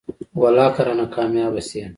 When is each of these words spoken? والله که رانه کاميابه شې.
والله 0.41 0.67
که 0.75 0.81
رانه 0.87 1.05
کاميابه 1.15 1.61
شې. 1.67 1.81